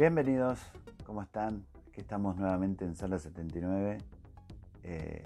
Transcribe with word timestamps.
Bienvenidos, 0.00 0.58
¿cómo 1.04 1.20
están? 1.20 1.66
Aquí 1.88 2.00
estamos 2.00 2.34
nuevamente 2.34 2.86
en 2.86 2.96
Sala 2.96 3.18
79. 3.18 3.98
Eh, 4.82 5.22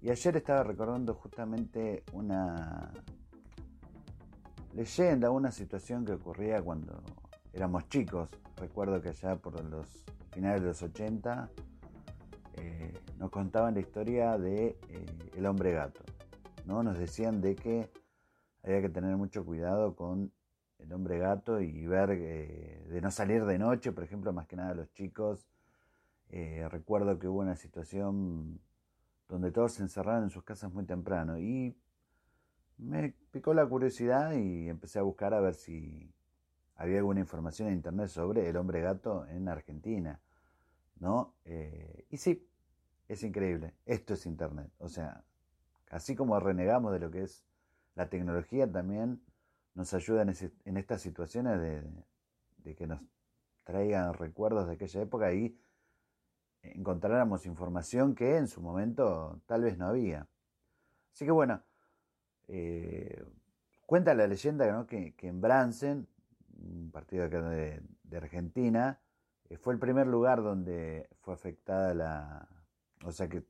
y 0.00 0.08
ayer 0.08 0.34
estaba 0.34 0.62
recordando 0.62 1.12
justamente 1.12 2.04
una 2.14 2.90
leyenda, 4.72 5.30
una 5.30 5.52
situación 5.52 6.06
que 6.06 6.12
ocurría 6.12 6.62
cuando 6.62 7.02
éramos 7.52 7.86
chicos. 7.90 8.30
Recuerdo 8.56 9.02
que 9.02 9.10
allá 9.10 9.36
por 9.36 9.62
los 9.62 10.06
finales 10.30 10.62
de 10.62 10.68
los 10.68 10.82
80 10.82 11.50
eh, 12.54 12.94
nos 13.18 13.28
contaban 13.28 13.74
la 13.74 13.80
historia 13.80 14.38
de 14.38 14.78
eh, 14.88 15.06
el 15.36 15.44
hombre 15.44 15.72
gato. 15.72 16.00
¿no? 16.64 16.82
Nos 16.82 16.96
decían 16.96 17.42
de 17.42 17.54
que 17.54 17.90
había 18.62 18.80
que 18.80 18.88
tener 18.88 19.14
mucho 19.18 19.44
cuidado 19.44 19.94
con 19.94 20.32
el 20.88 20.94
hombre 20.94 21.18
gato 21.18 21.60
y 21.60 21.86
ver 21.86 22.10
eh, 22.12 22.86
de 22.88 23.00
no 23.02 23.10
salir 23.10 23.44
de 23.44 23.58
noche, 23.58 23.92
por 23.92 24.04
ejemplo, 24.04 24.32
más 24.32 24.46
que 24.46 24.56
nada 24.56 24.72
los 24.72 24.90
chicos. 24.94 25.46
Eh, 26.30 26.66
recuerdo 26.70 27.18
que 27.18 27.28
hubo 27.28 27.40
una 27.40 27.56
situación 27.56 28.58
donde 29.28 29.50
todos 29.50 29.72
se 29.72 29.82
encerraron 29.82 30.24
en 30.24 30.30
sus 30.30 30.44
casas 30.44 30.72
muy 30.72 30.86
temprano 30.86 31.38
y 31.38 31.76
me 32.78 33.14
picó 33.30 33.52
la 33.52 33.66
curiosidad 33.66 34.32
y 34.32 34.70
empecé 34.70 34.98
a 34.98 35.02
buscar 35.02 35.34
a 35.34 35.40
ver 35.40 35.54
si 35.54 36.10
había 36.74 36.98
alguna 36.98 37.20
información 37.20 37.68
en 37.68 37.74
internet 37.74 38.08
sobre 38.08 38.48
el 38.48 38.56
hombre 38.56 38.80
gato 38.80 39.26
en 39.26 39.46
Argentina, 39.48 40.20
¿no? 41.00 41.34
Eh, 41.44 42.06
y 42.08 42.16
sí, 42.16 42.48
es 43.08 43.22
increíble, 43.22 43.74
esto 43.84 44.14
es 44.14 44.24
internet, 44.24 44.70
o 44.78 44.88
sea, 44.88 45.22
así 45.90 46.14
como 46.14 46.40
renegamos 46.40 46.92
de 46.92 47.00
lo 47.00 47.10
que 47.10 47.24
es 47.24 47.44
la 47.94 48.08
tecnología, 48.08 48.70
también 48.70 49.20
nos 49.78 49.94
ayuda 49.94 50.22
en, 50.22 50.34
en 50.64 50.76
estas 50.76 51.00
situaciones 51.00 51.60
de, 51.60 52.74
que 52.74 52.86
nos 52.88 53.00
traigan 53.62 54.12
recuerdos 54.12 54.66
de 54.66 54.74
aquella 54.74 55.02
época 55.02 55.32
y 55.32 55.56
encontráramos 56.62 57.46
información 57.46 58.16
que 58.16 58.36
en 58.36 58.48
su 58.48 58.60
momento 58.60 59.40
tal 59.46 59.62
vez 59.62 59.78
no 59.78 59.86
había. 59.86 60.26
Así 61.14 61.24
que 61.24 61.30
bueno, 61.30 61.62
eh, 62.48 63.24
cuenta 63.86 64.14
la 64.14 64.26
leyenda 64.26 64.84
que, 64.86 65.14
en 65.16 65.40
Bransen, 65.40 66.08
un 66.60 66.90
partido 66.90 67.28
de, 67.28 67.80
de 68.02 68.16
Argentina, 68.16 68.98
eh, 69.48 69.56
fue 69.58 69.74
el 69.74 69.78
primer 69.78 70.08
lugar 70.08 70.42
donde 70.42 71.08
fue 71.20 71.34
afectada 71.34 71.94
la, 71.94 72.48
o 73.04 73.12
sea 73.12 73.28
que 73.28 73.44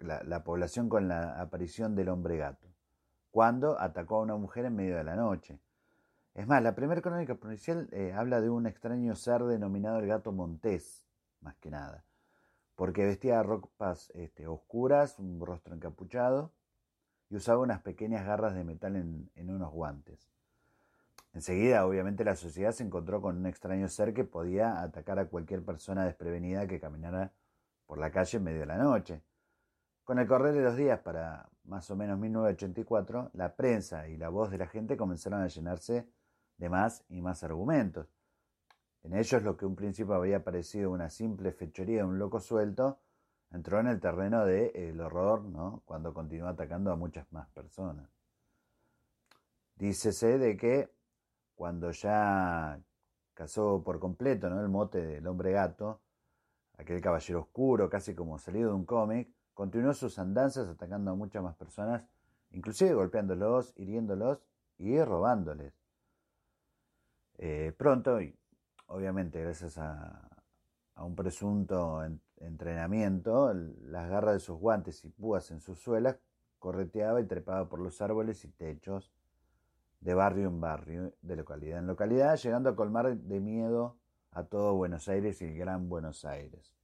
la 0.00 0.44
población 0.44 0.88
con 0.88 1.08
la 1.08 1.38
aparición 1.38 1.94
del 1.94 2.08
hombre 2.08 2.38
gato 2.38 2.68
cuando 3.30 3.80
atacó 3.80 4.16
a 4.16 4.22
una 4.22 4.36
mujer 4.36 4.64
en 4.64 4.76
medio 4.76 4.96
de 4.96 5.04
la 5.04 5.16
noche. 5.16 5.58
Es 6.34 6.46
más, 6.46 6.62
la 6.62 6.74
primera 6.74 7.02
crónica 7.02 7.34
policial 7.34 7.88
eh, 7.92 8.12
habla 8.14 8.40
de 8.40 8.48
un 8.48 8.66
extraño 8.66 9.14
ser 9.16 9.42
denominado 9.44 9.98
el 9.98 10.06
gato 10.06 10.32
montés, 10.32 11.04
más 11.40 11.56
que 11.56 11.70
nada, 11.70 12.04
porque 12.76 13.04
vestía 13.04 13.42
ropas 13.42 14.10
este, 14.14 14.46
oscuras, 14.46 15.18
un 15.18 15.44
rostro 15.44 15.74
encapuchado 15.74 16.52
y 17.28 17.36
usaba 17.36 17.58
unas 17.58 17.82
pequeñas 17.82 18.24
garras 18.24 18.54
de 18.54 18.64
metal 18.64 18.96
en, 18.96 19.30
en 19.34 19.50
unos 19.50 19.72
guantes. 19.72 20.30
Enseguida, 21.34 21.86
obviamente, 21.86 22.24
la 22.24 22.36
sociedad 22.36 22.72
se 22.72 22.84
encontró 22.84 23.20
con 23.20 23.36
un 23.36 23.46
extraño 23.46 23.88
ser 23.88 24.14
que 24.14 24.24
podía 24.24 24.80
atacar 24.80 25.18
a 25.18 25.26
cualquier 25.26 25.62
persona 25.62 26.04
desprevenida 26.04 26.66
que 26.66 26.80
caminara 26.80 27.32
por 27.86 27.98
la 27.98 28.10
calle 28.10 28.38
en 28.38 28.44
medio 28.44 28.60
de 28.60 28.66
la 28.66 28.78
noche. 28.78 29.22
Con 30.08 30.18
el 30.18 30.26
correr 30.26 30.54
de 30.54 30.62
los 30.62 30.74
días, 30.74 31.00
para 31.00 31.50
más 31.64 31.90
o 31.90 31.94
menos 31.94 32.18
1984, 32.18 33.32
la 33.34 33.54
prensa 33.54 34.08
y 34.08 34.16
la 34.16 34.30
voz 34.30 34.50
de 34.50 34.56
la 34.56 34.66
gente 34.66 34.96
comenzaron 34.96 35.42
a 35.42 35.48
llenarse 35.48 36.08
de 36.56 36.68
más 36.70 37.04
y 37.10 37.20
más 37.20 37.44
argumentos. 37.44 38.08
En 39.02 39.14
ellos 39.14 39.42
lo 39.42 39.58
que 39.58 39.66
un 39.66 39.76
principio 39.76 40.14
había 40.14 40.42
parecido 40.42 40.90
una 40.90 41.10
simple 41.10 41.52
fechoría 41.52 41.98
de 41.98 42.04
un 42.04 42.18
loco 42.18 42.40
suelto, 42.40 43.00
entró 43.50 43.80
en 43.80 43.88
el 43.88 44.00
terreno 44.00 44.46
del 44.46 44.96
de 44.96 45.02
horror, 45.02 45.44
¿no? 45.44 45.82
cuando 45.84 46.14
continuó 46.14 46.48
atacando 46.48 46.90
a 46.90 46.96
muchas 46.96 47.30
más 47.30 47.46
personas. 47.50 48.08
Dícese 49.76 50.38
de 50.38 50.56
que 50.56 50.90
cuando 51.54 51.90
ya 51.90 52.80
casó 53.34 53.82
por 53.84 53.98
completo 53.98 54.48
¿no? 54.48 54.58
el 54.62 54.70
mote 54.70 55.04
del 55.04 55.26
hombre 55.26 55.52
gato, 55.52 56.00
aquel 56.78 56.98
caballero 57.02 57.40
oscuro, 57.40 57.90
casi 57.90 58.14
como 58.14 58.38
salido 58.38 58.70
de 58.70 58.74
un 58.74 58.86
cómic, 58.86 59.36
continuó 59.58 59.92
sus 59.92 60.20
andanzas 60.20 60.68
atacando 60.68 61.10
a 61.10 61.16
muchas 61.16 61.42
más 61.42 61.56
personas, 61.56 62.06
inclusive 62.52 62.94
golpeándolos, 62.94 63.72
hiriéndolos 63.76 64.40
y 64.78 65.02
robándoles. 65.02 65.74
Eh, 67.38 67.74
pronto, 67.76 68.20
y 68.20 68.38
obviamente 68.86 69.42
gracias 69.42 69.76
a, 69.76 70.30
un 70.98 71.16
presunto 71.16 72.04
en, 72.04 72.20
entrenamiento, 72.36 73.52
las 73.52 74.08
garras 74.08 74.34
de 74.34 74.38
sus 74.38 74.60
guantes 74.60 75.04
y 75.04 75.08
púas 75.08 75.50
en 75.50 75.58
sus 75.58 75.80
suelas 75.80 76.20
correteaba 76.60 77.20
y 77.20 77.24
trepaba 77.24 77.68
por 77.68 77.80
los 77.80 78.00
árboles 78.00 78.44
y 78.44 78.50
techos 78.50 79.10
de 79.98 80.14
barrio 80.14 80.46
en 80.46 80.60
barrio, 80.60 81.14
de 81.20 81.34
localidad 81.34 81.80
en 81.80 81.88
localidad, 81.88 82.36
llegando 82.36 82.70
a 82.70 82.76
colmar 82.76 83.16
de 83.16 83.40
miedo 83.40 83.96
a 84.30 84.44
todo 84.44 84.76
Buenos 84.76 85.08
Aires 85.08 85.42
y 85.42 85.46
el 85.46 85.58
Gran 85.58 85.88
Buenos 85.88 86.24
Aires. 86.24 86.77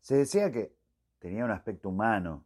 Se 0.00 0.16
decía 0.16 0.50
que 0.50 0.74
tenía 1.18 1.44
un 1.44 1.50
aspecto 1.50 1.88
humano, 1.88 2.44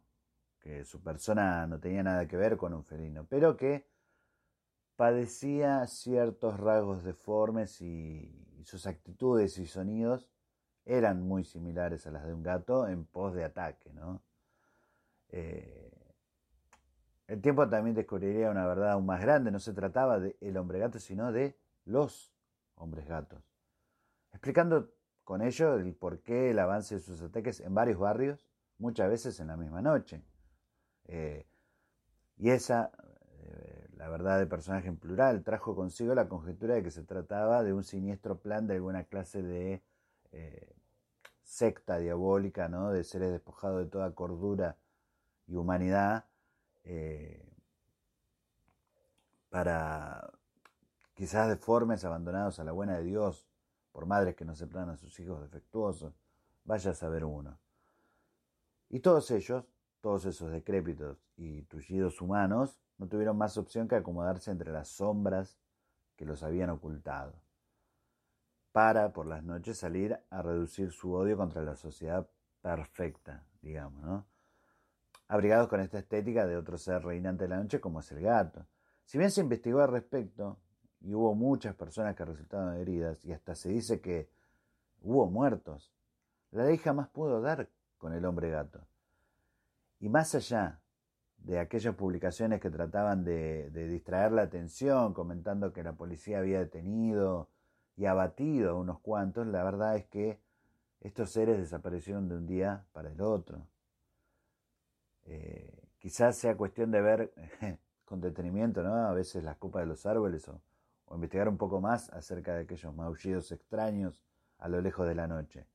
que 0.59 0.85
su 0.85 1.01
persona 1.01 1.67
no 1.67 1.79
tenía 1.79 2.03
nada 2.03 2.27
que 2.27 2.37
ver 2.37 2.57
con 2.57 2.73
un 2.73 2.83
felino, 2.83 3.25
pero 3.29 3.57
que 3.57 3.85
padecía 4.95 5.85
ciertos 5.87 6.59
rasgos 6.59 7.03
deformes 7.03 7.81
y, 7.81 8.39
sus 8.63 8.87
actitudes 8.87 9.57
y 9.57 9.67
sonidos 9.67 10.31
eran 10.85 11.27
muy 11.27 11.43
similares 11.43 12.07
a 12.07 12.11
las 12.11 12.25
de 12.25 12.33
un 12.33 12.43
gato 12.43 12.87
en 12.87 13.03
pos 13.03 13.33
de 13.33 13.43
ataque. 13.43 13.91
Eh, 15.27 15.91
el 17.27 17.41
tiempo 17.41 17.67
también 17.67 17.93
descubriría 17.93 18.49
una 18.49 18.65
verdad 18.65 18.91
aún 18.91 19.05
más 19.05 19.19
grande, 19.19 19.51
no 19.51 19.59
se 19.59 19.73
trataba 19.73 20.19
de 20.19 20.37
el 20.39 20.55
hombre 20.55 20.79
gato, 20.79 20.97
sino 20.97 21.33
de 21.33 21.57
los 21.83 22.31
hombres 22.75 23.05
gatos, 23.05 23.43
explicando 24.31 24.93
con 25.23 25.41
ello 25.41 25.75
el 25.75 25.93
porqué 25.93 26.51
el 26.51 26.59
avance 26.59 26.95
de 26.95 27.01
sus 27.01 27.21
ataques 27.21 27.59
en 27.59 27.73
varios 27.73 27.99
barrios, 27.99 28.47
muchas 28.77 29.09
veces 29.09 29.39
en 29.39 29.47
la 29.47 29.57
misma 29.57 29.81
noche. 29.81 30.23
Eh, 31.05 31.45
y 32.37 32.49
esa 32.49 32.91
la 34.03 34.09
verdad 34.09 34.37
de 34.37 34.47
personaje 34.47 34.89
en 34.89 34.97
plural, 34.97 35.43
trajo 35.43 35.77
consigo 35.77 36.13
la 36.13 36.27
conjetura 36.27 36.75
de 36.75 36.83
que 36.83 36.91
se 36.91 37.03
trataba 37.03 37.63
de 37.63 37.71
un 37.71 37.85
siniestro 37.85 38.37
plan 38.37 38.67
de 38.67 38.73
alguna 38.73 39.05
clase 39.05 39.41
de 39.41 39.81
eh, 40.33 40.75
secta 41.41 41.99
diabólica, 41.99 42.67
¿no? 42.67 42.91
de 42.91 43.05
seres 43.05 43.31
despojados 43.31 43.79
de 43.79 43.89
toda 43.89 44.11
cordura 44.11 44.75
y 45.47 45.55
humanidad, 45.55 46.25
eh, 46.83 47.49
para 49.49 50.31
quizás 51.13 51.47
deformes, 51.47 52.03
abandonados 52.03 52.59
a 52.59 52.65
la 52.65 52.73
buena 52.73 52.97
de 52.97 53.05
Dios, 53.05 53.47
por 53.93 54.05
madres 54.05 54.35
que 54.35 54.43
no 54.43 54.51
aceptan 54.51 54.89
a 54.89 54.97
sus 54.97 55.17
hijos 55.21 55.39
defectuosos, 55.39 56.13
vaya 56.65 56.91
a 56.91 56.95
saber 56.95 57.23
uno. 57.23 57.57
Y 58.89 58.99
todos 58.99 59.31
ellos, 59.31 59.63
todos 60.01 60.25
esos 60.25 60.51
decrépitos 60.51 61.17
y 61.37 61.61
tullidos 61.63 62.19
humanos, 62.19 62.81
no 62.97 63.07
tuvieron 63.07 63.37
más 63.37 63.57
opción 63.57 63.87
que 63.87 63.95
acomodarse 63.95 64.51
entre 64.51 64.71
las 64.71 64.89
sombras 64.89 65.57
que 66.15 66.25
los 66.25 66.43
habían 66.43 66.69
ocultado, 66.69 67.33
para 68.71 69.13
por 69.13 69.25
las 69.25 69.43
noches 69.43 69.77
salir 69.77 70.19
a 70.29 70.41
reducir 70.41 70.91
su 70.91 71.13
odio 71.13 71.37
contra 71.37 71.61
la 71.63 71.75
sociedad 71.75 72.27
perfecta, 72.61 73.45
digamos, 73.61 74.03
¿no? 74.03 74.25
Abrigados 75.27 75.67
con 75.67 75.79
esta 75.79 75.99
estética 75.99 76.45
de 76.45 76.57
otro 76.57 76.77
ser 76.77 77.03
reinante 77.03 77.45
de 77.45 77.49
la 77.49 77.57
noche 77.57 77.79
como 77.79 77.99
es 77.99 78.11
el 78.11 78.21
gato. 78.21 78.65
Si 79.05 79.17
bien 79.17 79.31
se 79.31 79.41
investigó 79.41 79.81
al 79.81 79.91
respecto, 79.91 80.59
y 81.03 81.13
hubo 81.13 81.35
muchas 81.35 81.75
personas 81.75 82.15
que 82.15 82.25
resultaron 82.25 82.75
heridas, 82.77 83.23
y 83.25 83.33
hasta 83.33 83.55
se 83.55 83.69
dice 83.69 83.99
que 83.99 84.29
hubo 85.01 85.29
muertos, 85.29 85.91
la 86.51 86.65
ley 86.65 86.77
jamás 86.77 87.09
pudo 87.09 87.41
dar 87.41 87.69
con 87.97 88.13
el 88.13 88.25
hombre 88.25 88.49
gato. 88.49 88.79
Y 89.99 90.09
más 90.09 90.33
allá 90.33 90.79
de 91.37 91.59
aquellas 91.59 91.95
publicaciones 91.95 92.61
que 92.61 92.69
trataban 92.69 93.25
de, 93.25 93.69
distraer 93.69 94.31
la 94.31 94.43
atención, 94.43 95.13
comentando 95.13 95.73
que 95.73 95.83
la 95.83 95.93
policía 95.93 96.39
había 96.39 96.59
detenido 96.59 97.49
y 97.97 98.05
abatido 98.05 98.71
a 98.71 98.79
unos 98.79 98.99
cuantos, 99.01 99.45
la 99.47 99.63
verdad 99.63 99.97
es 99.97 100.05
que 100.05 100.39
estos 101.01 101.31
seres 101.31 101.57
desaparecieron 101.57 102.29
de 102.29 102.35
un 102.35 102.47
día 102.47 102.85
para 102.93 103.09
el 103.09 103.19
otro. 103.19 103.67
Eh, 105.25 105.89
quizás 105.99 106.37
sea 106.37 106.55
cuestión 106.55 106.91
de 106.91 107.01
ver 107.01 107.33
con 108.05 108.21
detenimiento, 108.21 108.83
¿no? 108.83 108.95
A 108.95 109.13
veces 109.13 109.43
las 109.43 109.57
copas 109.57 109.81
de 109.81 109.87
los 109.87 110.05
árboles 110.05 110.47
o, 110.47 110.61
o 111.05 111.15
investigar 111.15 111.47
un 111.49 111.57
poco 111.57 111.81
más 111.81 112.09
acerca 112.11 112.55
de 112.55 112.63
aquellos 112.63 112.95
maullidos 112.95 113.51
extraños 113.51 114.23
a 114.57 114.67
lo 114.69 114.81
lejos 114.81 115.07
de 115.07 115.15
la 115.15 115.27
noche 115.27 115.67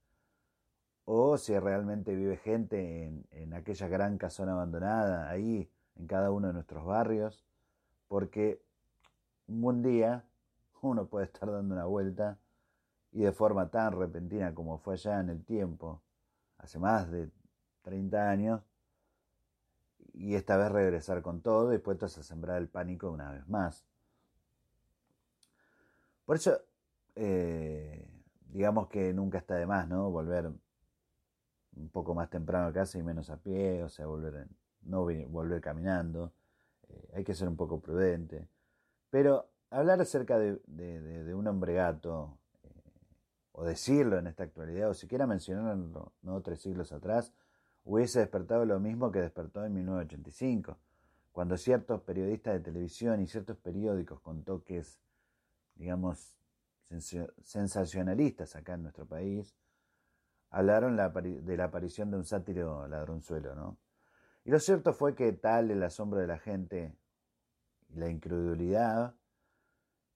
o 1.10 1.38
si 1.38 1.58
realmente 1.58 2.14
vive 2.14 2.36
gente 2.36 3.06
en, 3.30 3.54
aquella 3.54 3.88
gran 3.88 4.18
casona 4.18 4.52
abandonada, 4.52 5.30
ahí 5.30 5.72
en 5.96 6.06
cada 6.06 6.30
uno 6.30 6.48
de 6.48 6.52
nuestros 6.52 6.84
barrios, 6.84 7.46
porque 8.08 8.62
un 9.46 9.62
buen 9.62 9.82
día 9.82 10.26
uno 10.82 11.06
puede 11.06 11.24
estar 11.24 11.50
dando 11.50 11.74
una 11.74 11.86
vuelta 11.86 12.38
y 13.10 13.22
de 13.22 13.32
forma 13.32 13.70
tan 13.70 13.98
repentina 13.98 14.54
como 14.54 14.76
fue 14.76 14.94
allá 14.94 15.20
en 15.20 15.30
el 15.30 15.42
tiempo, 15.46 16.02
hace 16.58 16.78
más 16.78 17.10
de 17.10 17.30
30 17.80 18.28
años, 18.28 18.60
y 20.12 20.34
esta 20.34 20.58
vez 20.58 20.70
regresar 20.70 21.22
con 21.22 21.40
todo 21.40 21.72
y 21.72 21.78
puestos 21.78 22.18
a 22.18 22.22
sembrar 22.22 22.58
el 22.58 22.68
pánico 22.68 23.10
una 23.10 23.30
vez 23.30 23.48
más. 23.48 23.86
Por 26.28 26.36
eso, 26.36 26.60
eh, 27.14 28.06
digamos 28.50 28.88
que 28.88 29.14
nunca 29.14 29.38
está 29.38 29.54
de 29.54 29.64
más, 29.64 29.88
¿no? 29.88 30.10
Volver 30.10 30.52
un 31.74 31.88
poco 31.88 32.14
más 32.14 32.28
temprano 32.28 32.66
a 32.66 32.72
casa 32.74 32.98
y 32.98 33.02
menos 33.02 33.30
a 33.30 33.38
pie, 33.38 33.82
o 33.82 33.88
sea, 33.88 34.04
volver, 34.04 34.46
no 34.82 35.04
volver 35.04 35.62
caminando. 35.62 36.34
Eh, 36.86 37.12
hay 37.14 37.24
que 37.24 37.34
ser 37.34 37.48
un 37.48 37.56
poco 37.56 37.80
prudente. 37.80 38.46
Pero 39.08 39.48
hablar 39.70 40.02
acerca 40.02 40.38
de, 40.38 40.60
un 41.34 41.46
hombre 41.46 41.72
gato, 41.72 42.36
eh, 42.62 42.68
o 43.52 43.64
decirlo 43.64 44.18
en 44.18 44.26
esta 44.26 44.42
actualidad, 44.44 44.90
o 44.90 44.94
siquiera 44.94 45.26
mencionarlo 45.26 46.12
¿no? 46.20 46.42
tres 46.42 46.60
siglos 46.60 46.92
atrás, 46.92 47.32
hubiese 47.86 48.18
despertado 48.18 48.66
lo 48.66 48.78
mismo 48.80 49.10
que 49.10 49.22
despertó 49.22 49.64
en 49.64 49.72
1985, 49.72 50.76
cuando 51.32 51.56
ciertos 51.56 52.02
periodistas 52.02 52.52
de 52.52 52.60
televisión 52.60 53.22
y 53.22 53.26
ciertos 53.26 53.56
periódicos 53.56 54.20
con 54.20 54.42
toques, 54.42 55.00
digamos, 55.78 56.36
sensacionalistas 57.42 58.56
acá 58.56 58.74
en 58.74 58.82
nuestro 58.82 59.06
país, 59.06 59.56
hablaron 60.50 60.96
de 60.96 61.56
la 61.56 61.64
aparición 61.64 62.10
de 62.10 62.16
un 62.18 62.24
sátiro 62.24 62.86
ladronzuelo, 62.88 63.54
¿no? 63.54 63.78
Y 64.44 64.50
lo 64.50 64.58
cierto 64.60 64.92
fue 64.92 65.14
que 65.14 65.32
tal 65.32 65.70
el 65.70 65.82
asombro 65.82 66.20
de 66.20 66.26
la 66.26 66.38
gente 66.38 66.96
y 67.88 67.96
la 67.96 68.08
incredulidad, 68.08 69.14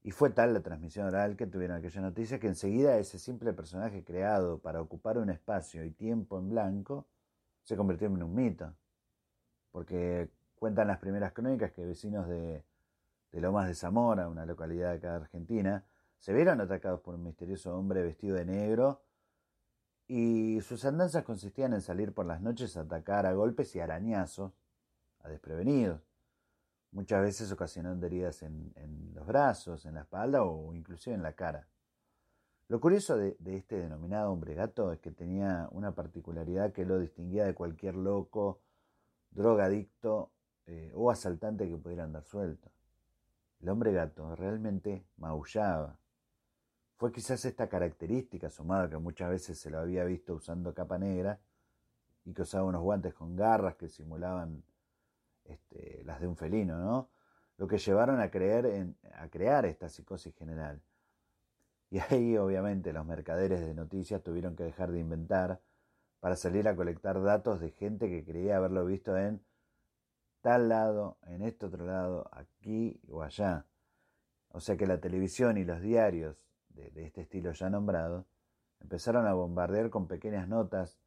y 0.02 0.10
fue 0.10 0.30
tal 0.30 0.52
la 0.52 0.62
transmisión 0.62 1.06
oral 1.06 1.36
que 1.36 1.46
tuvieron 1.46 1.76
aquella 1.76 2.00
noticia 2.00 2.40
que 2.40 2.48
enseguida 2.48 2.98
ese 2.98 3.18
simple 3.18 3.52
personaje 3.52 4.02
creado 4.02 4.58
para 4.58 4.80
ocupar 4.80 5.16
un 5.18 5.30
espacio 5.30 5.84
y 5.84 5.92
tiempo 5.92 6.38
en 6.38 6.48
blanco 6.48 7.06
se 7.62 7.76
convirtió 7.76 8.08
en 8.08 8.22
un 8.22 8.34
mito. 8.34 8.74
Porque 9.70 10.28
cuentan 10.56 10.88
las 10.88 10.98
primeras 10.98 11.32
crónicas 11.32 11.70
que 11.70 11.84
vecinos 11.84 12.26
de, 12.28 12.64
de 13.32 13.40
Lomas 13.40 13.66
de 13.66 13.74
Zamora, 13.74 14.28
una 14.28 14.46
localidad 14.46 14.90
de 14.90 14.96
acá 14.98 15.10
de 15.10 15.16
Argentina, 15.16 15.84
se 16.18 16.32
vieron 16.32 16.60
atacados 16.60 17.00
por 17.00 17.14
un 17.14 17.24
misterioso 17.24 17.76
hombre 17.76 18.02
vestido 18.02 18.36
de 18.36 18.44
negro 18.44 19.02
y 20.06 20.60
sus 20.60 20.84
andanzas 20.84 21.24
consistían 21.24 21.72
en 21.72 21.80
salir 21.80 22.12
por 22.12 22.26
las 22.26 22.42
noches 22.42 22.76
a 22.76 22.82
atacar 22.82 23.26
a 23.26 23.32
golpes 23.32 23.74
y 23.74 23.80
arañazos 23.80 24.52
a 25.20 25.28
desprevenidos, 25.28 26.00
muchas 26.90 27.22
veces 27.22 27.50
ocasionando 27.50 28.06
heridas 28.06 28.42
en, 28.42 28.72
los 29.14 29.26
brazos, 29.26 29.86
en 29.86 29.94
la 29.94 30.02
espalda 30.02 30.44
o 30.44 30.74
inclusive 30.74 31.16
en 31.16 31.22
la 31.22 31.32
cara. 31.32 31.66
Lo 32.68 32.80
curioso 32.80 33.16
de, 33.16 33.36
este 33.46 33.76
denominado 33.76 34.30
hombre 34.30 34.54
gato 34.54 34.92
es 34.92 35.00
que 35.00 35.10
tenía 35.10 35.68
una 35.72 35.94
particularidad 35.94 36.72
que 36.72 36.84
lo 36.84 36.98
distinguía 36.98 37.44
de 37.44 37.54
cualquier 37.54 37.94
loco, 37.94 38.60
drogadicto 39.30 40.30
eh, 40.66 40.92
o 40.94 41.10
asaltante 41.10 41.68
que 41.68 41.76
pudiera 41.76 42.04
andar 42.04 42.24
suelto. 42.24 42.70
El 43.62 43.68
hombre 43.68 43.92
gato 43.92 44.34
realmente 44.34 45.06
maullaba, 45.16 45.96
fue 47.02 47.10
quizás 47.10 47.44
esta 47.44 47.68
característica, 47.68 48.48
sumada 48.48 48.88
que 48.88 48.96
muchas 48.96 49.28
veces 49.28 49.58
se 49.58 49.70
lo 49.70 49.78
había 49.78 50.04
visto 50.04 50.34
usando 50.34 50.72
capa 50.72 50.98
negra 50.98 51.40
y 52.24 52.32
que 52.32 52.42
usaba 52.42 52.64
unos 52.64 52.82
guantes 52.82 53.12
con 53.12 53.34
garras 53.34 53.74
que 53.74 53.88
simulaban 53.88 54.62
este, 55.44 56.02
las 56.04 56.20
de 56.20 56.28
un 56.28 56.36
felino, 56.36 56.78
¿no? 56.78 57.10
Lo 57.56 57.66
que 57.66 57.78
llevaron 57.78 58.20
a, 58.20 58.30
creer 58.30 58.66
en, 58.66 58.96
a 59.14 59.28
crear 59.28 59.66
esta 59.66 59.88
psicosis 59.88 60.32
general. 60.36 60.80
Y 61.90 61.98
ahí 61.98 62.36
obviamente 62.36 62.92
los 62.92 63.04
mercaderes 63.04 63.60
de 63.60 63.74
noticias 63.74 64.22
tuvieron 64.22 64.54
que 64.54 64.62
dejar 64.62 64.92
de 64.92 65.00
inventar 65.00 65.60
para 66.20 66.36
salir 66.36 66.68
a 66.68 66.76
colectar 66.76 67.20
datos 67.20 67.60
de 67.60 67.70
gente 67.70 68.08
que 68.08 68.24
creía 68.24 68.58
haberlo 68.58 68.84
visto 68.84 69.16
en 69.16 69.44
tal 70.42 70.68
lado, 70.68 71.16
en 71.26 71.42
este 71.42 71.66
otro 71.66 71.86
lado, 71.86 72.28
aquí 72.32 73.00
o 73.08 73.22
allá. 73.22 73.64
O 74.50 74.60
sea 74.60 74.76
que 74.76 74.86
la 74.86 75.00
televisión 75.00 75.56
y 75.56 75.64
los 75.64 75.80
diarios 75.80 76.36
de, 76.74 77.04
este 77.04 77.22
estilo 77.22 77.52
ya 77.52 77.70
nombrado, 77.70 78.26
empezaron 78.80 79.26
a 79.26 79.34
bombardear 79.34 79.90
con 79.90 80.06
pequeñas 80.06 80.48
notas 80.48 80.98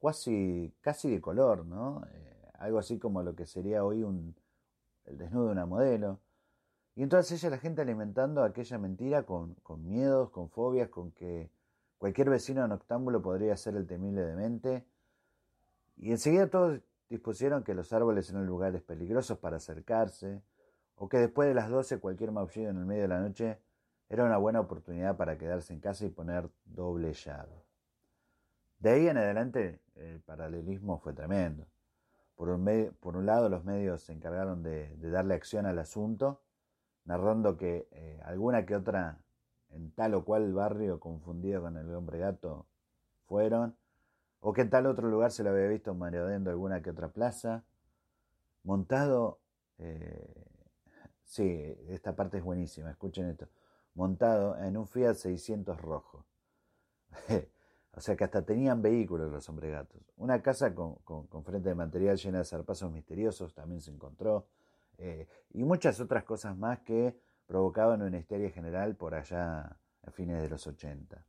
casi, 0.00 0.74
casi 0.80 1.10
de 1.10 1.20
color, 1.20 1.66
¿no? 1.66 2.02
Eh, 2.10 2.50
algo 2.54 2.78
así 2.78 2.98
como 2.98 3.22
lo 3.22 3.34
que 3.34 3.46
sería 3.46 3.84
hoy 3.84 4.02
un, 4.02 4.34
el 5.04 5.18
desnudo 5.18 5.46
de 5.46 5.52
una 5.52 5.66
modelo. 5.66 6.20
Y 6.96 7.02
entonces 7.02 7.40
ella 7.40 7.50
la 7.50 7.58
gente 7.58 7.82
alimentando 7.82 8.42
aquella 8.42 8.78
mentira 8.78 9.22
con, 9.22 9.56
miedos, 9.84 10.30
con 10.30 10.50
fobias, 10.50 10.88
con 10.88 11.12
que 11.12 11.50
cualquier 11.96 12.28
vecino 12.30 12.66
noctámbulo 12.66 13.22
podría 13.22 13.56
ser 13.56 13.76
el 13.76 13.86
temible 13.86 14.22
demente. 14.22 14.84
Y 15.96 16.10
enseguida 16.10 16.48
todos 16.48 16.80
dispusieron 17.08 17.64
que 17.64 17.74
los 17.74 17.92
árboles 17.92 18.28
eran 18.30 18.46
lugares 18.46 18.82
peligrosos 18.82 19.38
para 19.38 19.56
acercarse, 19.56 20.42
o 20.96 21.08
que 21.08 21.18
después 21.18 21.48
de 21.48 21.54
las 21.54 21.70
doce 21.70 21.98
cualquier 21.98 22.32
maullido 22.32 22.70
en 22.70 22.78
el 22.78 22.86
medio 22.86 23.02
de 23.02 23.08
la 23.08 23.20
noche 23.20 23.58
era 24.08 24.24
una 24.24 24.38
buena 24.38 24.60
oportunidad 24.60 25.16
para 25.16 25.38
quedarse 25.38 25.72
en 25.72 25.80
casa 25.80 26.04
y 26.04 26.10
poner 26.10 26.50
doble 26.64 27.12
llave. 27.12 27.64
De 28.78 28.90
ahí 28.90 29.08
en 29.08 29.18
adelante 29.18 29.80
el 29.94 30.20
paralelismo 30.20 30.98
fue 30.98 31.12
tremendo. 31.12 31.66
Por 32.36 32.48
un, 32.48 32.96
por 33.00 33.16
un 33.16 33.26
lado 33.26 33.48
los 33.48 33.64
medios 33.64 34.02
se 34.02 34.12
encargaron 34.12 34.62
de, 34.62 34.96
darle 34.98 35.34
acción 35.34 35.66
al 35.66 35.78
asunto, 35.78 36.42
narrando 37.04 37.56
que 37.56 37.88
eh, 37.90 38.20
alguna 38.24 38.64
que 38.64 38.76
otra 38.76 39.18
en 39.70 39.90
tal 39.92 40.14
o 40.14 40.24
cual 40.24 40.52
barrio 40.52 41.00
confundido 41.00 41.62
con 41.62 41.76
el 41.76 41.92
hombre 41.94 42.18
gato 42.18 42.66
fueron, 43.26 43.76
o 44.40 44.52
que 44.52 44.62
en 44.62 44.70
tal 44.70 44.86
otro 44.86 45.08
lugar 45.08 45.32
se 45.32 45.42
lo 45.42 45.50
había 45.50 45.68
visto 45.68 45.94
mareodeando 45.94 46.50
alguna 46.50 46.82
que 46.82 46.90
otra 46.90 47.08
plaza, 47.08 47.64
montado, 48.62 49.40
eh, 49.78 50.44
sí, 51.24 51.76
esta 51.88 52.14
parte 52.14 52.38
es 52.38 52.44
buenísima, 52.44 52.90
escuchen 52.90 53.28
esto, 53.28 53.48
montado 53.94 54.56
en 54.58 54.76
un 54.76 54.86
Fiat 54.86 55.14
600 55.14 55.80
rojo. 55.80 56.24
o 57.92 58.00
sea 58.00 58.16
que 58.16 58.24
hasta 58.24 58.42
tenían 58.42 58.82
vehículos 58.82 59.30
los 59.32 59.48
hombregatos. 59.48 60.00
Una 60.16 60.40
casa 60.42 60.74
con, 60.74 60.98
frente 61.44 61.70
de 61.70 61.74
material 61.74 62.16
llena 62.16 62.38
de 62.38 62.44
zarpazos 62.44 62.92
misteriosos 62.92 63.54
también 63.54 63.80
se 63.80 63.90
encontró. 63.90 64.46
eh, 64.98 65.26
y 65.50 65.64
muchas 65.64 66.00
otras 66.00 66.24
cosas 66.24 66.56
más 66.56 66.80
que 66.80 67.16
provocaban 67.46 68.02
una 68.02 68.18
histeria 68.18 68.50
general 68.50 68.94
por 68.94 69.14
allá 69.14 69.78
a 70.02 70.10
fines 70.10 70.42
de 70.42 70.48
los 70.48 70.66
80. 70.66 71.24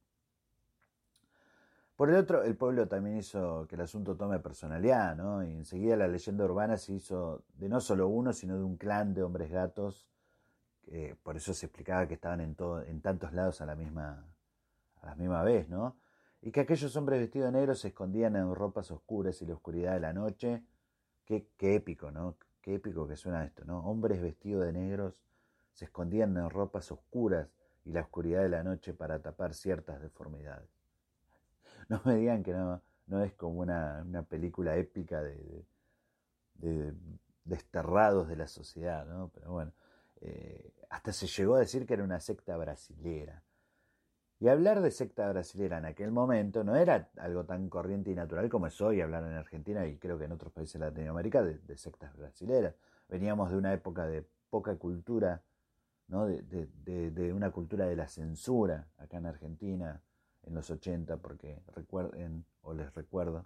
Por 1.99 2.09
el 2.11 2.15
otro, 2.15 2.43
el 2.43 2.55
pueblo 2.55 2.87
también 2.87 3.17
hizo 3.17 3.67
que 3.67 3.75
el 3.75 3.81
asunto 3.81 4.15
tome 4.15 4.39
personalidad, 4.39 5.17
¿no? 5.17 5.43
Y 5.43 5.51
enseguida 5.51 5.97
la 5.97 6.07
leyenda 6.07 6.45
urbana 6.45 6.77
se 6.77 6.93
hizo 6.93 7.43
de 7.55 7.67
no 7.67 7.81
solo 7.81 8.07
uno, 8.07 8.31
sino 8.31 8.57
de 8.57 8.63
un 8.63 8.77
clan 8.77 9.13
de 9.13 9.21
hombres 9.21 9.51
gatos. 9.51 10.07
por 11.23 11.35
eso 11.35 11.53
se 11.53 11.65
explicaba 11.65 12.07
que 12.07 12.13
estaban 12.13 12.39
en, 12.39 12.55
todo, 12.55 12.81
en 12.83 13.01
tantos 13.01 13.33
lados 13.33 13.59
a 13.59 13.65
la, 13.65 13.75
misma, 13.75 14.25
a 15.01 15.07
la 15.07 15.15
misma 15.15 15.43
vez, 15.43 15.67
¿no? 15.67 15.97
Y 16.41 16.51
que 16.51 16.61
aquellos 16.61 16.95
hombres 16.95 17.19
vestidos 17.19 17.51
de 17.51 17.59
negro 17.59 17.75
se 17.75 17.89
escondían 17.89 18.37
en 18.37 18.55
ropas 18.55 18.91
oscuras 18.91 19.41
y 19.41 19.45
la 19.45 19.55
oscuridad 19.55 19.93
de 19.95 19.99
la 19.99 20.13
noche. 20.13 20.63
Qué, 21.25 21.49
qué 21.57 21.75
épico, 21.75 22.11
¿no? 22.11 22.37
Qué 22.61 22.75
épico 22.75 23.09
que 23.09 23.17
suena 23.17 23.43
esto, 23.43 23.65
¿no? 23.65 23.79
Hombres 23.79 24.21
vestidos 24.21 24.65
de 24.65 24.71
negros 24.71 25.21
se 25.73 25.83
escondían 25.83 26.37
en 26.37 26.49
ropas 26.49 26.93
oscuras 26.93 27.49
y 27.83 27.91
la 27.91 27.99
oscuridad 27.99 28.41
de 28.41 28.49
la 28.49 28.63
noche 28.63 28.93
para 28.93 29.21
tapar 29.21 29.53
ciertas 29.53 30.01
deformidades. 30.01 30.78
No 31.89 32.01
me 32.05 32.15
digan 32.15 32.43
que 32.43 32.53
no, 32.53 32.81
no 33.08 33.24
es 33.24 33.34
como 33.34 33.62
una, 33.62 34.05
película 34.29 34.77
épica 34.77 35.22
de, 35.24 35.65
de, 36.55 36.93
desterrados 37.46 38.27
de 38.27 38.36
la 38.36 38.48
sociedad, 38.48 39.08
¿no? 39.08 39.29
Pero 39.34 39.51
bueno, 39.51 39.74
eh, 40.22 40.72
hasta 40.89 41.12
se 41.12 41.27
llegó 41.27 41.55
a 41.55 41.60
decir 41.60 41.86
que 41.86 41.96
era 41.96 42.03
una 42.03 42.19
secta 42.19 42.55
brasilera. 42.58 43.43
Y 44.39 44.48
hablar 44.48 44.81
de 44.81 44.91
secta 44.91 45.27
brasilera 45.29 45.79
en 45.79 45.86
aquel 45.86 46.12
momento 46.12 46.63
no 46.63 46.75
era 46.75 47.10
algo 47.17 47.43
tan 47.46 47.67
corriente 47.69 48.12
y 48.12 48.15
natural 48.15 48.50
como 48.50 48.67
es 48.67 48.79
hoy 48.79 49.01
hablar 49.01 49.24
en 49.24 49.34
Argentina 49.34 49.86
y 49.86 49.98
creo 49.98 50.17
que 50.17 50.25
en 50.25 50.31
otros 50.31 50.53
países 50.53 50.79
de 50.79 50.88
Latinoamérica 50.88 51.43
de, 51.43 51.77
sectas 51.77 52.15
brasileras. 52.15 52.75
Veníamos 53.10 53.51
de 53.51 53.58
una 53.58 53.74
época 53.74 54.05
de 54.05 54.25
poca 54.50 54.77
cultura, 54.77 55.41
¿no? 56.08 56.25
de, 56.25 56.41
de, 56.41 57.34
una 57.34 57.51
cultura 57.51 57.86
de 57.86 57.98
la 57.98 58.08
censura 58.08 58.88
acá 58.98 59.17
en 59.17 59.25
Argentina, 59.25 60.01
en 60.43 60.53
los 60.53 60.69
80, 60.69 61.17
porque 61.17 61.62
recuerden, 61.75 62.46
o 62.62 62.74
les 62.74 62.93
recuerdo, 62.93 63.46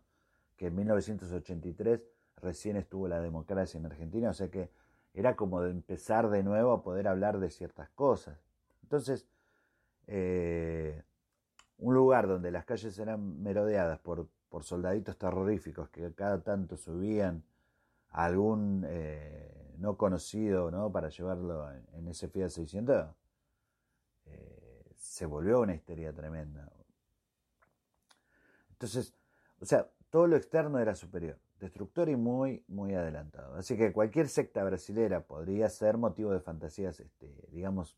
que 0.57 0.67
en 0.67 0.75
1983 0.75 2.01
recién 2.37 2.77
estuvo 2.77 3.07
la 3.07 3.21
democracia 3.21 3.77
en 3.77 3.85
Argentina, 3.85 4.29
o 4.29 4.33
sea 4.33 4.49
que 4.49 4.69
era 5.13 5.35
como 5.35 5.61
de 5.61 5.71
empezar 5.71 6.29
de 6.29 6.43
nuevo 6.43 6.71
a 6.71 6.83
poder 6.83 7.07
hablar 7.07 7.39
de 7.39 7.49
ciertas 7.49 7.89
cosas. 7.89 8.37
Entonces, 8.81 9.27
eh, 10.07 11.03
un 11.77 11.93
lugar 11.93 12.27
donde 12.27 12.51
las 12.51 12.65
calles 12.65 12.97
eran 12.97 13.41
merodeadas 13.41 13.99
por, 13.99 14.27
soldaditos 14.61 15.17
terroríficos 15.17 15.89
que 15.89 16.13
cada 16.13 16.43
tanto 16.43 16.77
subían 16.77 17.43
a 18.09 18.25
algún 18.25 18.85
eh, 18.87 19.73
no 19.79 19.97
conocido 19.97 20.69
¿no? 20.69 20.91
para 20.91 21.09
llevarlo 21.09 21.67
en, 21.93 22.07
ese 22.07 22.27
Fiat 22.27 22.49
600, 22.49 23.07
eh, 24.25 24.91
se 24.95 25.25
volvió 25.25 25.61
una 25.61 25.73
histeria 25.73 26.13
tremenda. 26.13 26.71
Entonces, 28.83 29.13
o 29.61 29.65
sea, 29.65 29.89
todo 30.09 30.27
lo 30.27 30.35
externo 30.35 30.77
era 30.77 30.93
superior, 30.93 31.39
destructor 31.57 32.09
y 32.09 32.17
muy, 32.17 32.65
muy 32.67 32.93
adelantado. 32.93 33.55
Así 33.55 33.77
que 33.77 33.93
cualquier 33.93 34.27
secta 34.27 34.61
brasilera 34.61 35.21
podría 35.21 35.69
ser 35.69 35.97
motivo 35.97 36.31
de 36.31 36.41
fantasías, 36.41 36.99
este, 36.99 37.33
digamos, 37.49 37.95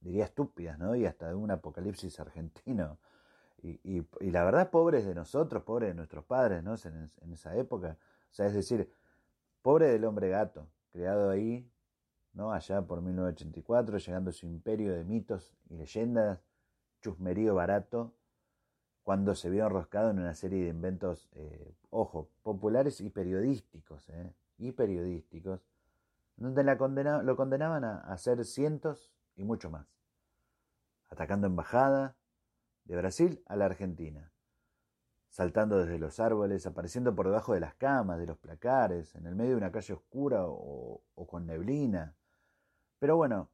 diría 0.00 0.24
estúpidas, 0.24 0.78
¿no? 0.78 0.94
Y 0.94 1.04
hasta 1.04 1.26
de 1.26 1.34
un 1.34 1.50
apocalipsis 1.50 2.20
argentino. 2.20 2.98
Y, 3.60 4.06
la 4.20 4.44
verdad, 4.44 4.70
pobres 4.70 5.04
de 5.04 5.16
nosotros, 5.16 5.64
pobres 5.64 5.88
de 5.88 5.94
nuestros 5.96 6.24
padres, 6.24 6.62
¿no? 6.62 6.76
En, 6.76 7.10
en, 7.20 7.32
esa 7.32 7.56
época. 7.56 7.98
O 8.30 8.34
sea, 8.34 8.46
es 8.46 8.54
decir, 8.54 8.88
pobre 9.62 9.88
del 9.88 10.04
hombre 10.04 10.28
gato, 10.28 10.68
creado 10.92 11.30
ahí, 11.30 11.68
¿no? 12.34 12.52
Allá 12.52 12.82
por 12.82 13.02
1984, 13.02 13.98
llegando 13.98 14.30
a 14.30 14.32
su 14.32 14.46
imperio 14.46 14.94
de 14.94 15.02
mitos 15.02 15.56
y 15.68 15.76
leyendas, 15.76 16.40
chusmerío 17.00 17.56
barato, 17.56 18.14
cuando 19.08 19.34
se 19.34 19.48
vio 19.48 19.64
enroscado 19.64 20.10
en 20.10 20.18
una 20.18 20.34
serie 20.34 20.64
de 20.64 20.68
inventos, 20.68 21.30
eh, 21.32 21.74
ojo, 21.88 22.28
populares 22.42 23.00
y 23.00 23.08
periodísticos, 23.08 24.06
eh, 24.10 24.34
y 24.58 24.72
periodísticos, 24.72 25.62
donde 26.36 26.62
la 26.62 26.74
lo 26.74 27.36
condenaban 27.36 27.84
a, 27.84 28.00
hacer 28.00 28.44
cientos 28.44 29.10
y 29.34 29.44
mucho 29.44 29.70
más, 29.70 29.86
atacando 31.08 31.46
embajada 31.46 32.16
de 32.84 32.96
Brasil 32.96 33.42
a 33.46 33.56
la 33.56 33.64
Argentina, 33.64 34.30
saltando 35.30 35.78
desde 35.78 35.98
los 35.98 36.20
árboles, 36.20 36.66
apareciendo 36.66 37.14
por 37.14 37.28
debajo 37.28 37.54
de 37.54 37.60
las 37.60 37.72
camas, 37.76 38.18
de 38.18 38.26
los 38.26 38.36
placares, 38.36 39.14
en 39.14 39.24
el 39.24 39.34
medio 39.34 39.52
de 39.52 39.56
una 39.56 39.72
calle 39.72 39.94
oscura 39.94 40.44
o 40.44 41.26
con 41.26 41.46
neblina. 41.46 42.14
Pero 42.98 43.16
bueno, 43.16 43.48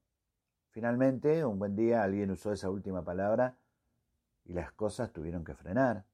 finalmente, 0.70 1.44
un 1.44 1.60
buen 1.60 1.76
día 1.76 2.02
alguien 2.02 2.32
usó 2.32 2.52
esa 2.52 2.70
última 2.70 3.04
palabra 3.04 3.56
y 4.44 4.52
las 4.52 4.72
cosas 4.72 5.12
tuvieron 5.12 5.44
que 5.44 5.54
frenar. 5.54 6.04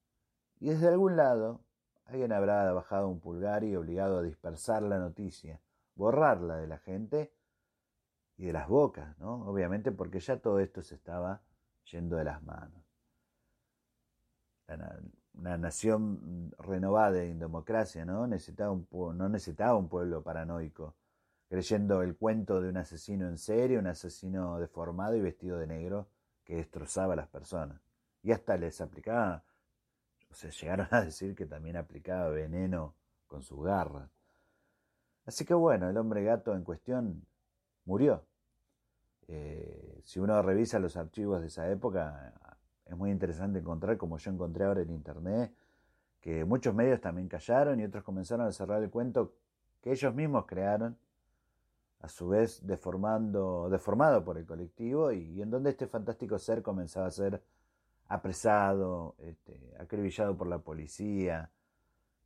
Y 0.61 0.71
desde 0.71 0.89
algún 0.89 1.17
lado 1.17 1.65
alguien 2.07 2.33
habrá 2.33 2.73
bajado 2.73 3.09
un 3.09 3.21
pulgar 3.21 3.65
y 3.65 3.77
obligado 3.77 4.19
a 4.19 4.23
dispersar 4.23 4.83
la 4.83 4.99
noticia, 4.99 5.61
borrarla 5.95 6.57
de 6.57 6.67
la 6.67 6.79
gente 6.79 7.33
y 8.37 8.47
de 8.47 8.53
las 8.53 8.69
bocas, 8.69 9.17
¿no? 9.19 9.47
Obviamente 9.47 9.93
porque 9.93 10.21
ya 10.21 10.39
todo 10.41 10.61
esto 10.61 10.83
se 10.83 10.97
estaba 10.97 11.43
yendo 11.91 12.17
de 12.17 12.25
las 12.25 12.43
manos. 12.43 12.83
Una 15.35 15.59
nación 15.59 16.53
renovada 16.59 17.23
en 17.25 17.39
democracia, 17.39 18.05
¿no? 18.05 18.27
Necesitaba 18.27 18.71
un, 18.71 18.87
no 18.91 19.29
necesitaba 19.29 19.77
un 19.77 19.89
pueblo 19.89 20.23
paranoico, 20.23 20.95
creyendo 21.49 22.03
el 22.03 22.17
cuento 22.17 22.61
de 22.61 22.69
un 22.69 22.77
asesino 22.77 23.29
en 23.29 23.39
serio, 23.39 23.81
un 23.81 23.89
asesino 23.89 24.59
deformado 24.59 25.17
y 25.17 25.21
vestido 25.21 25.59
de 25.59 25.67
negro 25.67 26.09
que 26.45 26.57
destrozaba 26.57 27.15
a 27.15 27.17
las 27.17 27.29
personas 27.29 27.90
y 28.23 28.33
hasta 28.33 28.57
les 28.57 28.81
aplicaba, 28.81 29.45
o 30.31 30.35
sea, 30.35 30.51
llegaron 30.61 30.89
a 30.91 31.03
decir 31.03 31.35
que 31.35 31.47
también 31.47 31.77
aplicaba 31.77 32.29
veneno 32.29 32.95
con 33.27 33.43
su 33.43 33.61
garra. 33.61 34.09
Así 35.27 35.45
que 35.45 35.55
bueno, 35.55 35.89
el 35.89 35.97
hombre 35.97 36.25
gato 36.25 36.55
en 36.55 36.65
cuestión 36.65 37.25
murió. 37.85 38.25
Eh, 39.29 40.01
si 40.05 40.19
uno 40.19 40.43
revisa 40.43 40.79
los 40.79 40.97
archivos 40.97 41.41
de 41.41 41.47
esa 41.47 41.71
época, 41.71 42.35
es 42.87 42.97
muy 42.97 43.11
interesante 43.11 43.61
encontrar, 43.61 43.97
como 43.97 44.19
yo 44.19 44.33
encontré 44.33 44.65
ahora 44.65 44.83
en 44.83 44.91
internet, 44.91 45.55
que 46.21 46.45
muchos 46.45 46.75
medios 46.75 47.01
también 47.01 47.29
callaron 47.29 47.81
y 47.81 47.85
otros 47.85 48.03
comenzaron 48.03 48.47
a 48.47 48.53
cerrar 48.53 48.83
el 48.83 48.91
cuento 48.91 49.35
que 49.81 49.93
ellos 49.93 50.15
mismos 50.15 50.47
crearon, 50.47 50.99
a 52.01 52.09
su 52.09 52.29
vez 52.29 52.67
deformando, 52.67 53.69
deformado 53.71 54.25
por 54.25 54.39
el 54.39 54.47
colectivo, 54.47 55.13
y 55.13 55.41
en 55.41 55.51
donde 55.51 55.71
este 55.71 55.87
fantástico 55.87 56.39
ser 56.39 56.63
comenzaba 56.63 57.07
a 57.07 57.11
ser 57.11 57.43
apresado, 58.11 59.15
este, 59.19 59.73
acribillado 59.79 60.37
por 60.37 60.49
la 60.49 60.59
policía. 60.59 61.51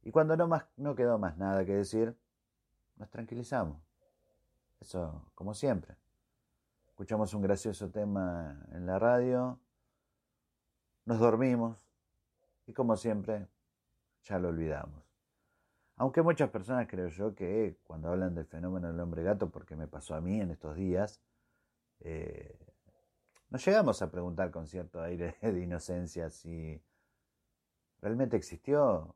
Y 0.03 0.11
cuando 0.11 0.35
no, 0.35 0.49
más, 0.49 0.64
no 0.79 0.95
quedó 0.95 1.19
más 1.19 1.37
nada 1.37 1.64
que 1.67 1.75
decir, 1.75 2.17
nos 2.97 3.11
tranquilizamos. 3.11 3.79
Eso, 4.81 5.31
como 5.35 5.53
siempre. 5.53 5.95
Escuchamos 6.87 7.35
un 7.35 7.43
gracioso 7.43 7.91
tema 7.91 8.67
en 8.73 8.87
la 8.87 8.99
radio, 8.99 9.59
nos 11.05 11.19
dormimos 11.19 11.87
y 12.67 12.73
como 12.73 12.97
siempre, 12.97 13.47
ya 14.25 14.38
lo 14.38 14.49
olvidamos. 14.49 15.05
Aunque 15.97 16.23
muchas 16.23 16.49
personas 16.49 16.88
creo 16.88 17.09
yo 17.09 17.35
que 17.35 17.76
cuando 17.85 18.09
hablan 18.09 18.35
del 18.35 18.47
fenómeno 18.47 18.88
del 18.88 19.00
hombre 19.00 19.23
gato, 19.23 19.50
porque 19.50 19.76
me 19.76 19.87
pasó 19.87 20.14
a 20.14 20.23
mí 20.23 20.41
en 20.41 20.50
estos 20.50 20.76
días, 20.76 21.21
eh, 22.00 22.63
nos 23.54 23.64
llegamos 23.64 24.02
a 24.02 24.11
preguntar 24.11 24.50
con 24.50 24.66
cierto 24.66 25.00
aire 25.00 25.37
de 25.40 25.61
inocencia 25.61 26.28
si 26.28 26.82
realmente 28.00 28.37
existió. 28.37 29.14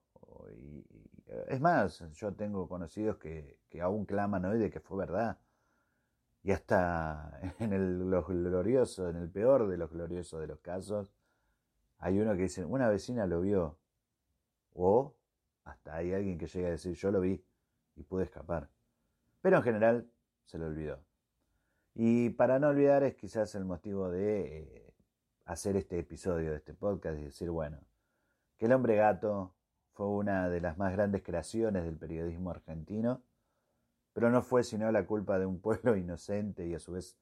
es 1.48 1.60
más, 1.60 2.04
yo 2.12 2.32
tengo 2.34 2.68
conocidos 2.68 3.16
que, 3.16 3.58
aún 3.82 4.04
claman 4.04 4.44
hoy 4.44 4.60
de 4.60 4.70
que 4.70 4.78
fue 4.78 4.96
verdad. 4.96 5.40
Y 6.44 6.52
hasta 6.52 7.40
en 7.58 7.72
el, 7.72 8.08
lo 8.08 8.24
glorioso, 8.24 9.08
en 9.08 9.16
el 9.16 9.28
peor 9.28 9.66
de 9.66 9.76
los 9.76 9.90
gloriosos 9.90 10.40
de 10.40 10.46
los 10.46 10.60
casos, 10.60 11.12
hay 11.98 12.20
uno 12.20 12.36
que 12.36 12.42
dice, 12.42 12.64
una 12.64 12.88
vecina 12.88 13.26
lo 13.26 13.40
vio. 13.40 13.76
O 14.72 15.16
hasta 15.64 15.96
hay 15.96 16.14
alguien 16.14 16.38
que 16.38 16.46
llega 16.46 16.68
a 16.68 16.70
decir, 16.70 16.94
yo 16.94 17.10
lo 17.10 17.18
vi 17.18 17.44
y 17.96 18.04
pude 18.04 18.22
escapar. 18.22 18.70
Pero 19.40 19.56
en 19.56 19.62
general 19.64 20.08
se 20.44 20.58
lo 20.58 20.66
olvidó. 20.66 21.00
Y 22.00 22.30
para 22.30 22.60
no 22.60 22.68
olvidar 22.68 23.02
es 23.02 23.16
quizás 23.16 23.56
el 23.56 23.64
motivo 23.64 24.08
de 24.08 24.58
eh, 24.58 24.94
hacer 25.46 25.74
este 25.74 25.98
episodio 25.98 26.52
de 26.52 26.58
este 26.58 26.72
podcast 26.72 27.18
y 27.18 27.24
decir, 27.24 27.50
bueno, 27.50 27.80
que 28.56 28.66
el 28.66 28.72
hombre 28.72 28.94
gato 28.94 29.52
fue 29.94 30.06
una 30.06 30.48
de 30.48 30.60
las 30.60 30.78
más 30.78 30.92
grandes 30.92 31.24
creaciones 31.24 31.82
del 31.82 31.96
periodismo 31.96 32.52
argentino, 32.52 33.20
pero 34.12 34.30
no 34.30 34.42
fue 34.42 34.62
sino 34.62 34.92
la 34.92 35.06
culpa 35.06 35.40
de 35.40 35.46
un 35.46 35.58
pueblo 35.60 35.96
inocente 35.96 36.68
y 36.68 36.74
a 36.74 36.78
su 36.78 36.92
vez 36.92 37.18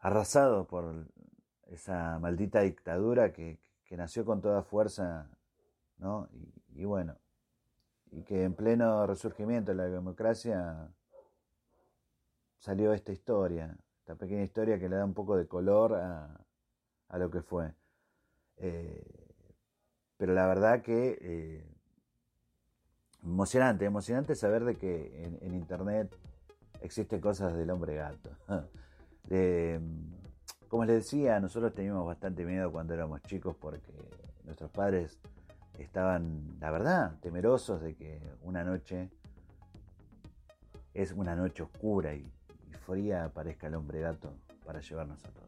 arrasado 0.00 0.66
por 0.66 1.06
esa 1.68 2.18
maldita 2.18 2.62
dictadura 2.62 3.32
que, 3.32 3.60
nació 3.92 4.24
con 4.24 4.40
toda 4.40 4.64
fuerza, 4.64 5.30
¿no? 5.98 6.28
Y, 6.74 6.84
bueno, 6.84 7.16
y 8.10 8.24
que 8.24 8.42
en 8.42 8.54
pleno 8.54 9.06
resurgimiento 9.06 9.70
de 9.70 9.76
la 9.76 9.84
democracia 9.84 10.92
salió 12.64 12.94
esta 12.94 13.12
historia, 13.12 13.76
esta 13.98 14.14
pequeña 14.14 14.42
historia 14.42 14.78
que 14.78 14.88
le 14.88 14.96
da 14.96 15.04
un 15.04 15.12
poco 15.12 15.36
de 15.36 15.46
color 15.46 15.96
a, 15.96 16.40
a 17.08 17.18
lo 17.18 17.30
que 17.30 17.42
fue. 17.42 17.74
Eh, 18.56 19.04
pero 20.16 20.32
la 20.32 20.46
verdad 20.46 20.80
que 20.80 21.18
eh, 21.20 21.62
emocionante, 23.22 23.84
emocionante 23.84 24.34
saber 24.34 24.64
de 24.64 24.76
que 24.76 25.38
en, 25.42 25.54
internet 25.54 26.16
existen 26.80 27.20
cosas 27.20 27.54
del 27.54 27.68
hombre 27.68 27.96
gato. 27.96 28.30
Como 30.68 30.86
les 30.86 31.04
decía, 31.04 31.38
nosotros 31.40 31.74
teníamos 31.74 32.06
bastante 32.06 32.46
miedo 32.46 32.72
cuando 32.72 32.94
éramos 32.94 33.20
chicos 33.24 33.54
porque 33.60 33.92
nuestros 34.44 34.70
padres 34.70 35.20
estaban, 35.78 36.56
la 36.60 36.70
verdad, 36.70 37.18
temerosos 37.20 37.82
de 37.82 37.94
que 37.94 38.22
una 38.40 38.64
noche 38.64 39.10
es 40.94 41.12
una 41.12 41.36
noche 41.36 41.62
oscura 41.62 42.14
y, 42.14 42.32
y 42.74 42.76
fría 42.86 43.24
aparezca 43.24 43.66
el 43.66 43.74
hombre 43.74 44.00
gato 44.00 44.32
para 44.64 44.80
llevarnos 44.80 45.24
a 45.24 45.28
todos. 45.28 45.44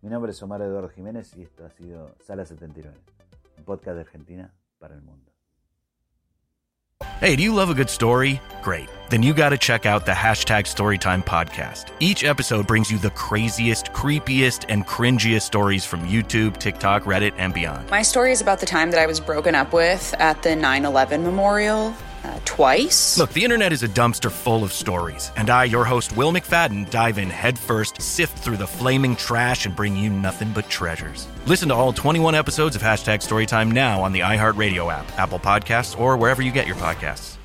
Mi 0.00 0.10
nombre 0.10 0.32
es 0.32 0.42
Omar 0.42 0.62
Eduardo 0.62 0.88
Jiménez 0.88 1.36
y 1.36 1.42
esto 1.42 1.64
ha 1.64 1.70
sido 1.70 2.14
Sala 2.20 2.44
79, 2.44 2.96
un 3.58 3.64
podcast 3.64 3.94
de 3.96 4.00
Argentina 4.00 4.52
para 4.78 4.94
el 4.94 5.02
mundo. 5.02 5.32
Hey, 7.20 7.36
do 7.36 7.42
you 7.44 7.54
love 7.54 7.70
a 7.70 7.74
good 7.74 7.88
story? 7.88 8.40
Great. 8.64 8.88
Then 9.10 9.22
you 9.22 9.32
got 9.32 9.50
to 9.50 9.56
check 9.56 9.86
out 9.86 10.06
the 10.06 10.12
hashtag 10.12 10.66
Storytime 10.66 11.24
podcast. 11.24 11.92
Each 12.00 12.24
episode 12.24 12.66
brings 12.66 12.90
you 12.90 12.98
the 12.98 13.10
craziest, 13.10 13.92
creepiest, 13.92 14.64
and 14.68 14.84
cringiest 14.84 15.42
stories 15.42 15.84
from 15.84 16.00
YouTube, 16.08 16.56
TikTok, 16.58 17.04
Reddit, 17.04 17.32
and 17.38 17.54
beyond. 17.54 17.88
My 17.90 18.02
story 18.02 18.32
is 18.32 18.40
about 18.40 18.58
the 18.58 18.66
time 18.66 18.90
that 18.90 18.98
I 18.98 19.06
was 19.06 19.20
broken 19.20 19.54
up 19.54 19.72
with 19.72 20.14
at 20.18 20.42
the 20.42 20.56
9 20.56 20.84
11 20.84 21.22
memorial. 21.22 21.94
Uh, 22.24 22.38
twice. 22.44 23.18
Look, 23.18 23.32
the 23.32 23.44
internet 23.44 23.72
is 23.72 23.82
a 23.82 23.88
dumpster 23.88 24.30
full 24.30 24.64
of 24.64 24.72
stories, 24.72 25.32
and 25.36 25.50
I, 25.50 25.64
your 25.64 25.84
host, 25.84 26.16
Will 26.16 26.32
McFadden, 26.32 26.88
dive 26.90 27.18
in 27.18 27.28
headfirst, 27.28 28.00
sift 28.00 28.38
through 28.38 28.56
the 28.56 28.66
flaming 28.66 29.16
trash, 29.16 29.66
and 29.66 29.76
bring 29.76 29.96
you 29.96 30.08
nothing 30.08 30.52
but 30.52 30.68
treasures. 30.70 31.26
Listen 31.46 31.68
to 31.68 31.74
all 31.74 31.92
21 31.92 32.34
episodes 32.34 32.76
of 32.76 32.82
Hashtag 32.82 33.18
Storytime 33.26 33.72
now 33.72 34.02
on 34.02 34.12
the 34.12 34.20
iHeartRadio 34.20 34.92
app, 34.92 35.06
Apple 35.18 35.38
Podcasts, 35.38 35.98
or 35.98 36.16
wherever 36.16 36.42
you 36.42 36.52
get 36.52 36.66
your 36.66 36.76
podcasts. 36.76 37.36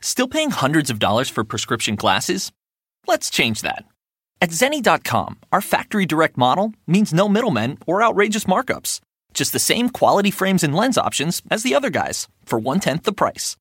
Still 0.00 0.28
paying 0.28 0.50
hundreds 0.50 0.90
of 0.90 0.98
dollars 0.98 1.30
for 1.30 1.44
prescription 1.44 1.94
glasses? 1.96 2.52
Let's 3.06 3.30
change 3.30 3.62
that. 3.62 3.86
At 4.42 4.50
Zenni.com, 4.50 5.38
our 5.50 5.62
factory 5.62 6.04
direct 6.04 6.36
model 6.36 6.74
means 6.86 7.14
no 7.14 7.28
middlemen 7.28 7.78
or 7.86 8.02
outrageous 8.02 8.44
markups. 8.44 9.00
Just 9.34 9.52
the 9.52 9.58
same 9.58 9.90
quality 9.90 10.30
frames 10.30 10.62
and 10.62 10.74
lens 10.74 10.96
options 10.96 11.42
as 11.50 11.62
the 11.62 11.74
other 11.74 11.90
guys 11.90 12.28
for 12.46 12.58
one 12.58 12.80
tenth 12.80 13.02
the 13.02 13.12
price. 13.12 13.56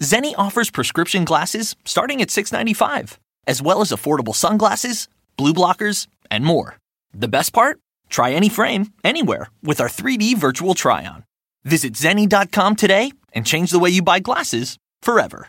Zenni 0.00 0.34
offers 0.36 0.70
prescription 0.70 1.24
glasses 1.24 1.74
starting 1.84 2.20
at 2.20 2.28
$6.95, 2.28 3.16
as 3.46 3.62
well 3.62 3.80
as 3.80 3.90
affordable 3.90 4.34
sunglasses, 4.34 5.08
blue 5.36 5.54
blockers, 5.54 6.06
and 6.30 6.44
more. 6.44 6.76
The 7.12 7.28
best 7.28 7.52
part? 7.52 7.80
Try 8.10 8.32
any 8.32 8.48
frame, 8.48 8.92
anywhere, 9.02 9.48
with 9.62 9.80
our 9.80 9.88
3D 9.88 10.36
virtual 10.36 10.74
try 10.74 11.06
on. 11.06 11.24
Visit 11.64 11.94
Zenni.com 11.94 12.76
today 12.76 13.12
and 13.32 13.46
change 13.46 13.70
the 13.70 13.78
way 13.78 13.90
you 13.90 14.02
buy 14.02 14.20
glasses 14.20 14.76
forever. 15.00 15.48